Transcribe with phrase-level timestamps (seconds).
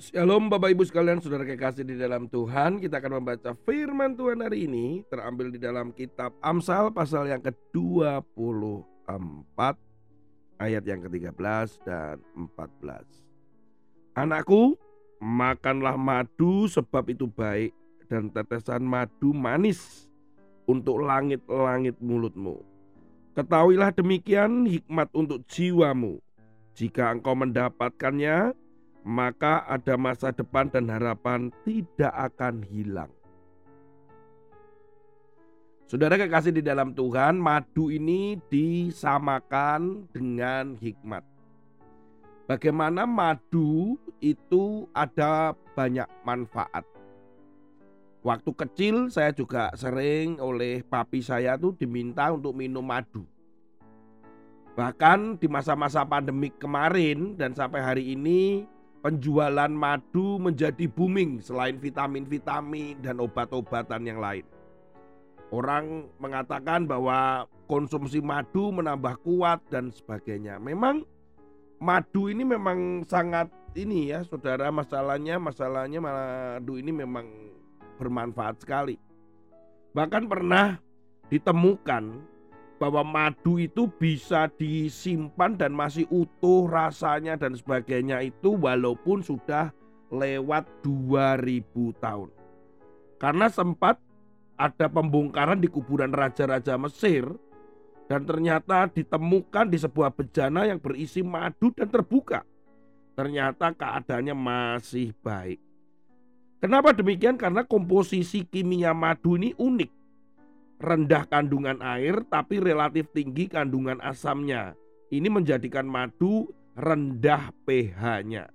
[0.00, 2.80] Shalom Bapak Ibu sekalian, saudara kekasih di dalam Tuhan.
[2.80, 9.60] Kita akan membaca firman Tuhan hari ini Terambil di dalam kitab Amsal pasal yang ke-24
[10.56, 14.80] Ayat yang ke-13 dan 14 Anakku,
[15.20, 17.76] makanlah madu sebab itu baik
[18.08, 20.08] Dan tetesan madu manis
[20.64, 22.64] untuk langit-langit mulutmu.
[23.36, 26.24] Ketahuilah demikian hikmat untuk jiwamu.
[26.72, 28.56] Jika engkau mendapatkannya
[29.04, 33.12] maka ada masa depan dan harapan tidak akan hilang.
[35.90, 41.26] Saudara kekasih di dalam Tuhan, madu ini disamakan dengan hikmat.
[42.46, 46.86] Bagaimana madu itu ada banyak manfaat.
[48.20, 53.24] Waktu kecil saya juga sering oleh papi saya tuh diminta untuk minum madu.
[54.78, 58.62] Bahkan di masa-masa pandemik kemarin dan sampai hari ini
[59.00, 64.44] penjualan madu menjadi booming selain vitamin-vitamin dan obat-obatan yang lain.
[65.50, 70.62] Orang mengatakan bahwa konsumsi madu menambah kuat dan sebagainya.
[70.62, 71.02] Memang
[71.82, 77.26] madu ini memang sangat ini ya, Saudara, masalahnya masalahnya madu ini memang
[77.98, 78.94] bermanfaat sekali.
[79.90, 80.78] Bahkan pernah
[81.26, 82.29] ditemukan
[82.80, 89.68] bahwa madu itu bisa disimpan dan masih utuh rasanya dan sebagainya itu walaupun sudah
[90.08, 91.60] lewat 2000
[92.00, 92.32] tahun.
[93.20, 94.00] Karena sempat
[94.56, 97.28] ada pembongkaran di kuburan raja-raja Mesir
[98.08, 102.48] dan ternyata ditemukan di sebuah bejana yang berisi madu dan terbuka.
[103.12, 105.60] Ternyata keadaannya masih baik.
[106.64, 107.36] Kenapa demikian?
[107.36, 109.99] Karena komposisi kimia madu ini unik
[110.80, 114.72] rendah kandungan air tapi relatif tinggi kandungan asamnya.
[115.12, 118.48] Ini menjadikan madu rendah pH-nya.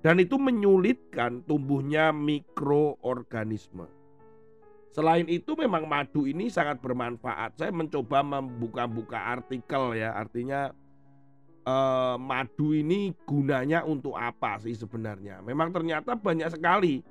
[0.00, 3.90] Dan itu menyulitkan tumbuhnya mikroorganisme.
[4.94, 7.58] Selain itu memang madu ini sangat bermanfaat.
[7.60, 10.72] Saya mencoba membuka-buka artikel ya, artinya
[11.66, 15.44] eh, madu ini gunanya untuk apa sih sebenarnya?
[15.44, 17.04] Memang ternyata banyak sekali.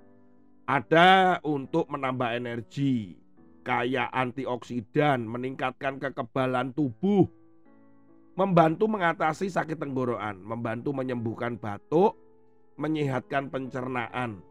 [0.66, 3.22] Ada untuk menambah energi,
[3.66, 7.26] kaya antioksidan, meningkatkan kekebalan tubuh,
[8.38, 12.14] membantu mengatasi sakit tenggorokan, membantu menyembuhkan batuk,
[12.78, 14.46] menyehatkan pencernaan.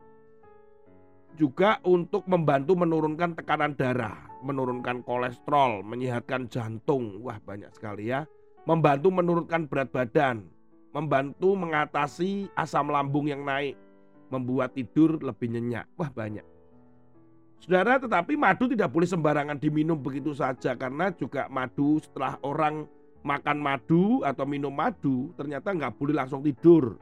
[1.38, 7.22] Juga untuk membantu menurunkan tekanan darah, menurunkan kolesterol, menyehatkan jantung.
[7.22, 8.26] Wah, banyak sekali ya.
[8.66, 10.46] Membantu menurunkan berat badan,
[10.94, 13.74] membantu mengatasi asam lambung yang naik,
[14.30, 15.90] membuat tidur lebih nyenyak.
[15.98, 16.53] Wah, banyak.
[17.64, 22.84] Saudara, tetapi madu tidak boleh sembarangan diminum begitu saja karena juga madu setelah orang
[23.24, 27.00] makan madu atau minum madu ternyata nggak boleh langsung tidur.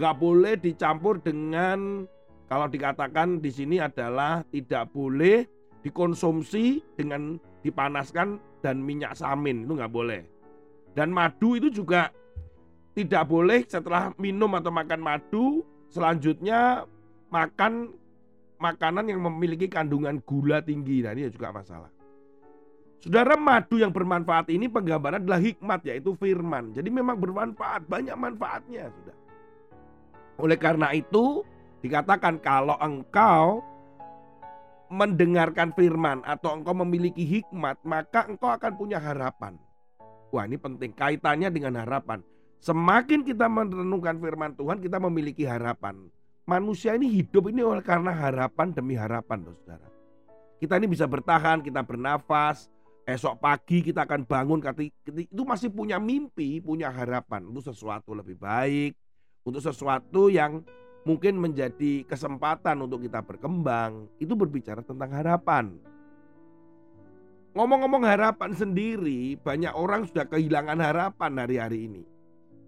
[0.00, 2.08] Nggak boleh dicampur dengan
[2.48, 5.44] kalau dikatakan di sini adalah tidak boleh
[5.84, 10.24] dikonsumsi dengan dipanaskan dan minyak samin itu nggak boleh.
[10.96, 12.08] Dan madu itu juga
[12.96, 15.60] tidak boleh setelah minum atau makan madu
[15.92, 16.88] selanjutnya
[17.28, 17.92] makan
[18.62, 21.02] makanan yang memiliki kandungan gula tinggi.
[21.02, 21.90] Nah ini juga masalah.
[23.02, 26.70] Saudara madu yang bermanfaat ini penggambaran adalah hikmat yaitu firman.
[26.70, 29.16] Jadi memang bermanfaat, banyak manfaatnya sudah.
[30.38, 31.42] Oleh karena itu
[31.82, 33.58] dikatakan kalau engkau
[34.86, 39.58] mendengarkan firman atau engkau memiliki hikmat, maka engkau akan punya harapan.
[40.30, 42.22] Wah, ini penting kaitannya dengan harapan.
[42.62, 46.06] Semakin kita merenungkan firman Tuhan, kita memiliki harapan
[46.46, 49.88] manusia ini hidup ini oleh karena harapan demi harapan, saudara.
[50.58, 52.70] Kita ini bisa bertahan, kita bernafas,
[53.02, 54.62] esok pagi kita akan bangun,
[55.10, 58.94] itu masih punya mimpi, punya harapan untuk sesuatu lebih baik,
[59.42, 60.62] untuk sesuatu yang
[61.02, 64.06] mungkin menjadi kesempatan untuk kita berkembang.
[64.22, 65.74] Itu berbicara tentang harapan.
[67.52, 72.02] Ngomong-ngomong harapan sendiri, banyak orang sudah kehilangan harapan hari-hari ini.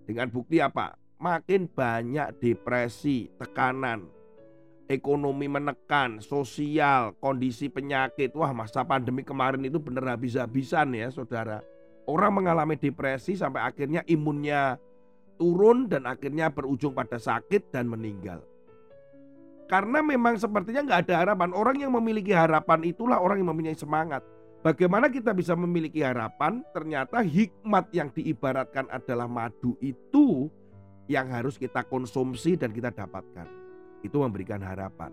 [0.05, 0.93] Dengan bukti apa?
[1.19, 4.09] Makin banyak depresi, tekanan,
[4.89, 8.35] ekonomi menekan, sosial, kondisi penyakit.
[8.37, 11.65] Wah, masa pandemi kemarin itu benar habis-habisan ya, Saudara.
[12.05, 14.77] Orang mengalami depresi sampai akhirnya imunnya
[15.41, 18.45] turun dan akhirnya berujung pada sakit dan meninggal.
[19.65, 21.51] Karena memang sepertinya nggak ada harapan.
[21.57, 24.21] Orang yang memiliki harapan itulah orang yang mempunyai semangat.
[24.61, 26.61] Bagaimana kita bisa memiliki harapan?
[26.77, 30.53] Ternyata hikmat yang diibaratkan adalah madu itu
[31.11, 33.47] yang harus kita konsumsi dan kita dapatkan.
[34.01, 35.13] Itu memberikan harapan.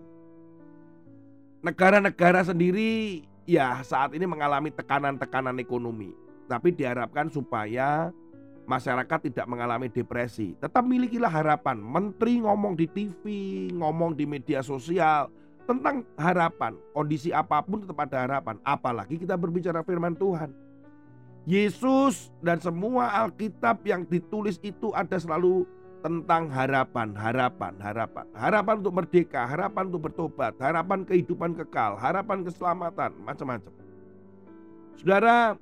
[1.62, 6.12] Negara-negara sendiri ya saat ini mengalami tekanan-tekanan ekonomi.
[6.50, 8.12] Tapi diharapkan supaya
[8.66, 10.58] masyarakat tidak mengalami depresi.
[10.58, 11.78] Tetap milikilah harapan.
[11.78, 13.22] Menteri ngomong di TV,
[13.72, 15.30] ngomong di media sosial
[15.64, 16.76] tentang harapan.
[16.92, 18.58] Kondisi apa pun tetap ada harapan.
[18.66, 20.50] Apalagi kita berbicara firman Tuhan.
[21.42, 25.66] Yesus dan semua Alkitab yang ditulis itu ada selalu
[26.02, 28.26] tentang harapan, harapan, harapan.
[28.34, 33.72] Harapan untuk merdeka, harapan untuk bertobat, harapan kehidupan kekal, harapan keselamatan, macam-macam.
[34.98, 35.54] Saudara,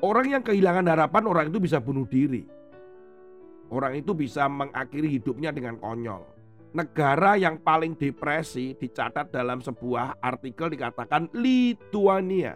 [0.00, 2.46] orang yang kehilangan harapan, orang itu bisa bunuh diri.
[3.70, 6.22] Orang itu bisa mengakhiri hidupnya dengan konyol.
[6.70, 12.54] Negara yang paling depresi dicatat dalam sebuah artikel dikatakan Lituania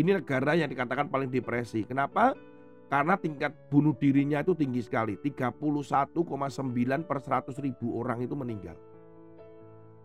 [0.00, 1.84] ini negara yang dikatakan paling depresi.
[1.84, 2.32] Kenapa?
[2.90, 5.14] Karena tingkat bunuh dirinya itu tinggi sekali.
[5.14, 6.10] 31,9
[7.06, 8.74] per 100 ribu orang itu meninggal.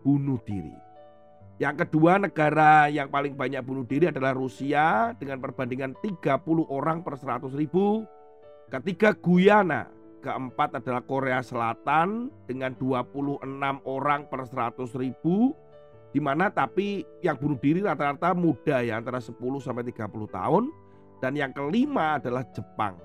[0.06, 0.70] Bunuh diri.
[1.58, 6.22] Yang kedua negara yang paling banyak bunuh diri adalah Rusia dengan perbandingan 30
[6.70, 8.06] orang per 100 ribu.
[8.70, 9.90] Ketiga Guyana.
[10.22, 13.46] Keempat adalah Korea Selatan dengan 26
[13.86, 15.54] orang per 100 ribu
[16.10, 20.64] di mana tapi yang bunuh diri rata-rata muda ya antara 10 sampai 30 tahun
[21.20, 22.98] dan yang kelima adalah Jepang.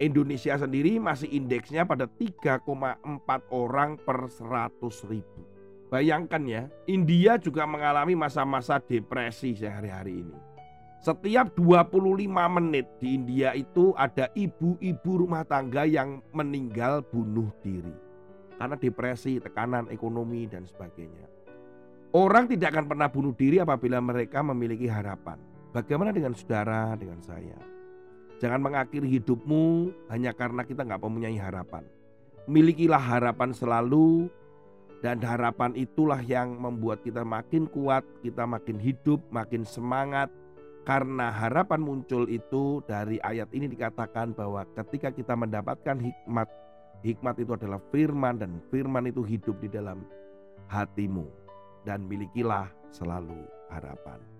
[0.00, 2.64] Indonesia sendiri masih indeksnya pada 3,4
[3.52, 4.80] orang per 100
[5.12, 5.44] ribu.
[5.92, 10.36] Bayangkan ya, India juga mengalami masa-masa depresi sehari-hari ini.
[11.04, 12.28] Setiap 25
[12.60, 17.92] menit di India itu ada ibu-ibu rumah tangga yang meninggal bunuh diri.
[18.56, 21.24] Karena depresi, tekanan ekonomi dan sebagainya.
[22.12, 25.49] Orang tidak akan pernah bunuh diri apabila mereka memiliki harapan.
[25.70, 27.54] Bagaimana dengan saudara, dengan saya?
[28.42, 31.86] Jangan mengakhiri hidupmu hanya karena kita nggak mempunyai harapan.
[32.50, 34.26] Milikilah harapan selalu
[34.98, 40.26] dan harapan itulah yang membuat kita makin kuat, kita makin hidup, makin semangat.
[40.82, 46.48] Karena harapan muncul itu dari ayat ini dikatakan bahwa ketika kita mendapatkan hikmat,
[47.06, 50.02] hikmat itu adalah firman dan firman itu hidup di dalam
[50.66, 51.28] hatimu
[51.86, 53.38] dan milikilah selalu
[53.70, 54.39] harapan.